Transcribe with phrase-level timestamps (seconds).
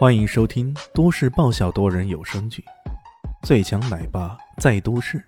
[0.00, 2.64] 欢迎收听都市爆笑多人有声剧
[3.46, 5.18] 《最强奶爸在都市》，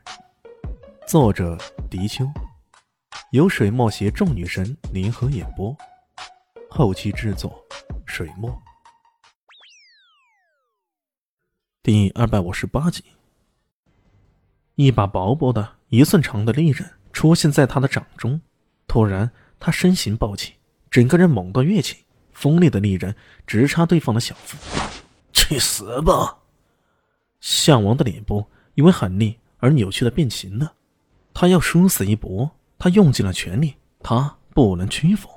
[1.07, 1.58] 作者：
[1.91, 2.25] 迪秋，
[3.33, 5.77] 由水墨携众女神联合演播，
[6.71, 7.63] 后期制作：
[8.07, 8.50] 水墨。
[11.82, 13.04] 第二百五十八集，
[14.77, 18.41] 一把薄薄的一寸长的利刃出现在他的掌中，
[18.86, 19.30] 突然
[19.61, 20.54] 他身形暴起，
[20.91, 22.07] 整个人猛地跃起。
[22.33, 23.14] 锋利的利刃
[23.46, 24.57] 直插对方的小腹，
[25.32, 26.39] 去死吧！
[27.41, 30.75] 项王的脸部因为狠厉而扭曲的变形了，
[31.35, 35.28] 他要殊死一搏，他用尽了全力，他不能屈服。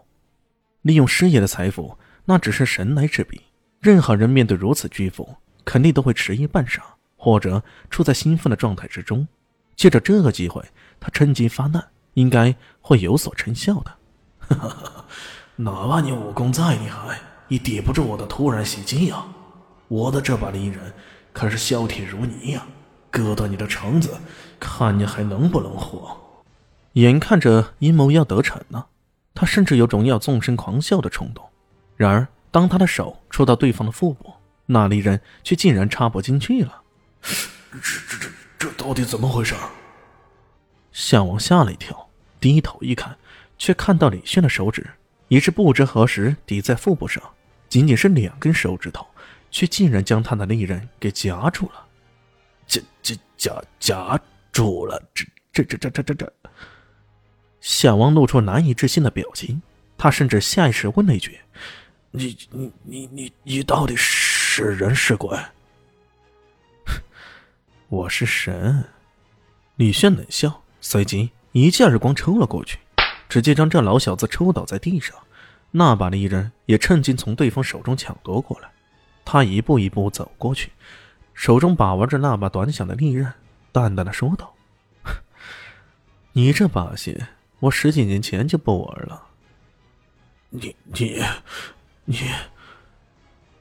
[0.81, 3.41] 利用师爷的财富，那只是神来之笔。
[3.79, 6.79] 任何人面对如此巨富，肯定都会迟疑半晌，
[7.17, 9.27] 或者处在兴奋的状态之中。
[9.75, 10.63] 借着这个机会，
[10.99, 13.97] 他趁机发难，应该会有所成效的。
[15.57, 19.25] 哪怕你武功再厉害，也抵不住我的突然袭击呀！
[19.87, 20.91] 我的这把利刃
[21.31, 22.65] 可是削铁如泥呀，
[23.09, 24.17] 割断你的肠子，
[24.59, 26.17] 看你还能不能活！
[26.93, 28.87] 眼看着阴谋要得逞了，
[29.33, 31.43] 他甚至有种要纵声狂笑的冲动。
[31.95, 34.33] 然而，当他的手触到对方的腹部，
[34.65, 36.81] 那利刃却竟然插不进去了。
[37.21, 39.55] 这、这、这、这到底怎么回事？
[40.91, 42.09] 项王吓了一跳，
[42.41, 43.17] 低头一看，
[43.57, 44.85] 却看到李炫的手指。
[45.27, 47.21] 已是不知何时抵在腹部上，
[47.67, 49.05] 仅仅是两根手指头，
[49.49, 51.85] 却竟然将他的利刃给夹住了，
[52.67, 54.19] 夹夹夹夹
[54.51, 55.01] 住了！
[55.13, 56.33] 这这这这这这这！
[57.61, 59.61] 夏王露出难以置信的表情，
[59.97, 61.39] 他甚至下意识问了一句
[62.11, 65.37] ：“你你你你你到底是人是鬼？”
[67.89, 68.83] 我是神。
[69.77, 72.77] 李炫冷笑，随即一记耳光抽了过去。
[73.27, 75.15] 直接将这老小子抽倒在地上，
[75.71, 78.69] 那把利刃也趁机从对方手中抢夺过来。
[79.23, 80.71] 他一步一步走过去，
[81.33, 83.33] 手中把玩着那把短小的利刃，
[83.71, 84.53] 淡淡的说道
[86.33, 87.23] ：“你这把戏，
[87.59, 89.23] 我十几年前就不玩了。”
[90.51, 91.21] 你你
[92.05, 92.19] 你，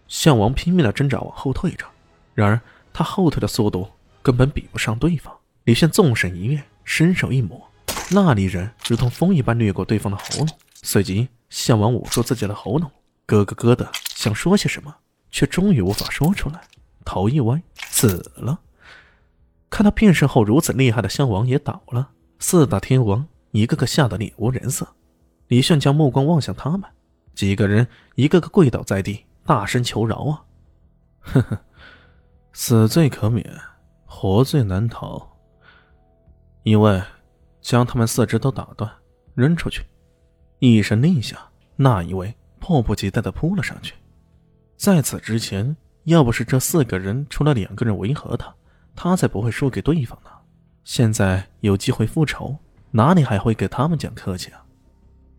[0.06, 1.87] 项王拼命的挣扎往后退着，
[2.34, 2.60] 然而
[2.93, 3.91] 他后退的速度
[4.22, 5.34] 根本比不上对方。
[5.65, 7.69] 李炫纵身一跃，伸手一抹。
[8.10, 10.48] 那里人如同风一般掠过对方的喉咙，
[10.82, 12.91] 随即项王捂住自己的喉咙，
[13.26, 14.94] 咯咯咯的想说些什么，
[15.31, 16.60] 却终于无法说出来，
[17.04, 18.60] 头一歪，死了。
[19.70, 24.86] 看到变身后如此厉害的项王也倒了，四大天王一个个吓得脸无人色。
[25.48, 26.82] 李炫将目光望向他们，
[27.34, 30.44] 几个人一个个跪倒在地，大声求饶啊！
[31.21, 31.60] 呵呵，
[32.53, 33.44] 死罪可免，
[34.04, 35.36] 活罪难逃。
[36.62, 37.03] 因为。
[37.65, 38.89] 将他们四肢都打断，
[39.35, 39.83] 扔出去。
[40.59, 41.39] 一声令下，
[41.77, 43.95] 那一位迫不及待的扑了上去。
[44.77, 48.55] 在此之前，要不是这四个人除了两个人维和他，
[48.95, 50.31] 他才不会输给对方呢。
[50.85, 52.55] 现在有机会复仇，
[52.91, 54.63] 哪里还会给他们讲客气啊？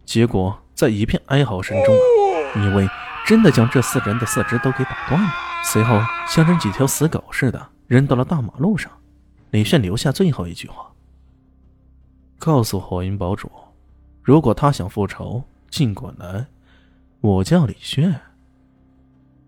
[0.03, 2.90] 结果在一片哀嚎声中，一位
[3.28, 5.30] 真的将这四人的四肢都给打断了，
[5.63, 8.92] 随后像扔几条死狗似的扔到了大马路上。
[9.52, 10.92] 李炫留下最后一句话。
[12.38, 13.50] 告诉火云堡主，
[14.22, 16.46] 如果他想复仇，尽管来。
[17.22, 18.22] 我叫李炫。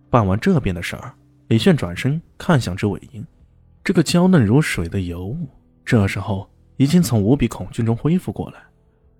[0.10, 1.14] 办完这边的事儿，
[1.48, 3.24] 李炫转身看向周伟英，
[3.84, 5.48] 这个娇嫩如水的尤物，
[5.86, 8.64] 这时候已经从无比恐惧中恢复过来。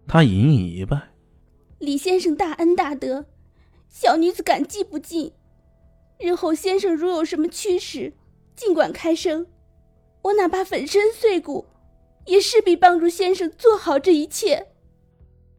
[0.08, 1.00] 他隐隐一拜
[1.78, 3.26] ：“李先生大恩大德，
[3.90, 5.32] 小女子感激不尽。
[6.20, 8.14] 日后先生如有什么驱使，
[8.56, 9.46] 尽管开声，
[10.24, 11.66] 我哪怕粉身碎骨。”
[12.28, 14.68] 也势必帮助先生做好这一切。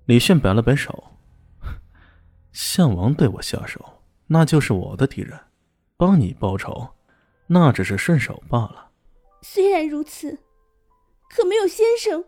[0.06, 1.12] 李炫摆了摆手，
[2.52, 5.38] 项王对我下手，那就是我的敌人，
[5.96, 6.88] 帮你报仇，
[7.46, 8.90] 那只是顺手罢了。
[9.42, 10.38] 虽然如此，
[11.28, 12.24] 可没有先生，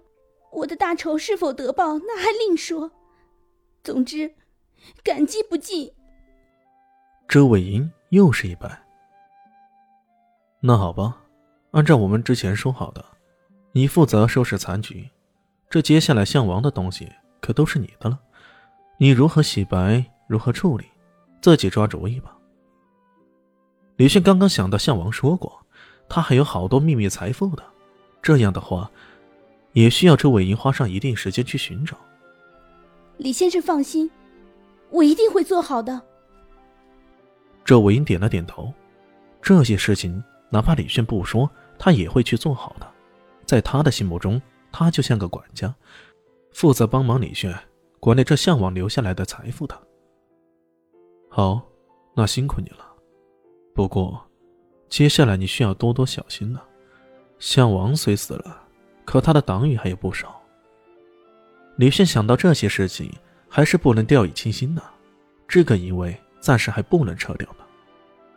[0.52, 2.90] 我的大仇是否得报，那还另说。
[3.82, 4.34] 总之，
[5.02, 5.90] 感激不尽。
[7.26, 8.82] 周伟银又是一拜。
[10.60, 11.22] 那好吧，
[11.70, 13.04] 按照我们之前说好的。
[13.72, 15.08] 你负责收拾残局，
[15.68, 17.08] 这接下来项王的东西
[17.40, 18.18] 可都是你的了。
[18.98, 20.86] 你如何洗白，如何处理，
[21.40, 22.36] 自己抓主意吧。
[23.96, 25.64] 李迅刚刚想到项王说过，
[26.08, 27.62] 他还有好多秘密财富的，
[28.20, 28.90] 这样的话，
[29.72, 31.96] 也需要周伟银花上一定时间去寻找。
[33.18, 34.10] 李先生放心，
[34.90, 36.02] 我一定会做好的。
[37.64, 38.72] 周伟英点了点头，
[39.40, 42.89] 这些事情哪怕李迅不说，他也会去做好的。
[43.50, 45.74] 在他的心目中，他就像个管家，
[46.52, 47.52] 负责帮忙李炫
[47.98, 49.76] 管理这向往留下来的财富的。
[51.28, 51.60] 好，
[52.14, 52.86] 那辛苦你了。
[53.74, 54.24] 不过，
[54.88, 56.64] 接下来你需要多多小心了。
[57.40, 58.62] 项王虽死了，
[59.04, 60.40] 可他的党羽还有不少。
[61.74, 63.12] 李炫想到这些事情，
[63.48, 64.82] 还是不能掉以轻心的。
[65.48, 67.64] 这个疑位暂时还不能撤掉呢。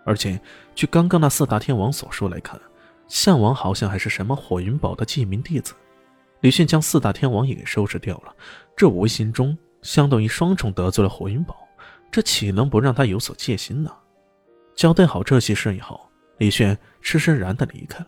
[0.06, 0.42] 而且，
[0.74, 2.60] 据刚刚那四大天王所说来看，
[3.14, 5.76] 项王好像还是什么火云堡的记名弟子。
[6.42, 8.36] 李炫将四大天王也给收拾掉了，
[8.76, 11.56] 这无形中相当于双重得罪了火云堡，
[12.12, 13.96] 这岂能不让他有所戒心呢？
[14.76, 18.08] 交代好这些事以后，李炫释释然的离开了。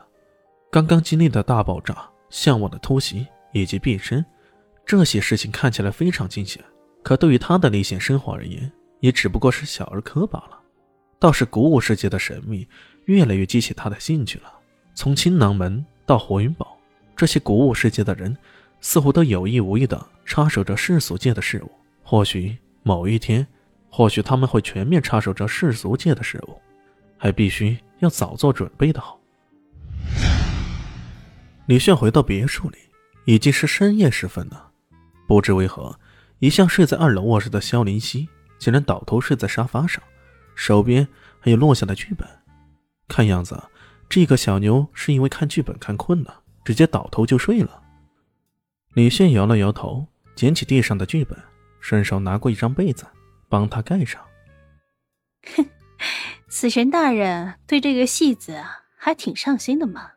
[0.72, 4.26] 刚刚经历的大爆炸、项王的突袭以及变身，
[4.88, 6.66] 这些事情看起来非常惊险，
[7.04, 8.70] 可对于他的历险生活而言，
[9.02, 10.60] 也只不过是小儿科罢了。
[11.20, 12.68] 倒是古武世界的神秘
[13.06, 14.52] 越来越激起他的兴趣了。
[14.96, 16.78] 从青囊门到火云堡，
[17.18, 18.36] 这些古武世界的人
[18.80, 21.72] 似乎都有意无意地插手着世俗界的事物。
[22.02, 23.46] 或许某一天，
[23.90, 26.62] 或许他们会全面插手着世俗界的事物，
[27.18, 29.20] 还必须要早做准备的好。
[31.66, 32.78] 李炫回到别墅里，
[33.26, 34.72] 已经是深夜时分了。
[35.28, 36.00] 不知为何，
[36.40, 40.02] 一向睡在二楼卧室的萧林熙竟然倒头睡在沙发上，
[40.56, 41.06] 手边
[41.42, 42.26] 还有落下的剧本。
[43.08, 43.62] 看样子，
[44.08, 47.82] 这个小牛是因为看剧本看困了，直接倒头就睡了。
[48.94, 51.38] 李炫摇了摇头，捡起地上的剧本，
[51.82, 53.06] 顺手拿过一张被子，
[53.50, 54.22] 帮他盖上。
[55.56, 55.66] 哼，
[56.48, 58.62] 死神大人对这个戏子
[58.96, 60.12] 还挺上心的嘛。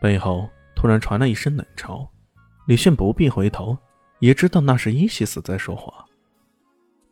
[0.00, 2.08] 背后突然传来一声冷嘲，
[2.66, 3.76] 李炫不必回头，
[4.20, 6.06] 也知道那是伊西斯在说话。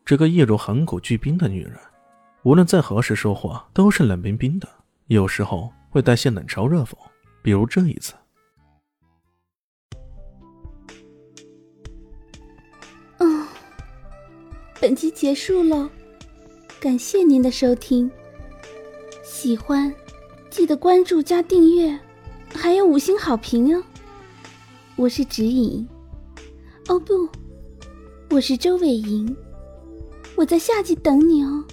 [0.05, 1.77] 这个一如恒古巨冰的女人，
[2.43, 4.67] 无论在何时说话都是冷冰冰的，
[5.09, 6.93] 有时候会带些冷嘲热讽，
[7.41, 8.13] 比如这一次。
[13.17, 13.47] 嗯，
[14.79, 15.89] 本集结束了，
[16.79, 18.09] 感谢您的收听。
[19.23, 19.91] 喜欢，
[20.51, 21.99] 记得关注加订阅。
[22.53, 23.83] 还有五星好评哦！
[24.95, 25.87] 我是指引，
[26.87, 27.27] 哦不，
[28.29, 29.35] 我是周伟莹，
[30.35, 31.63] 我在下集等你哦。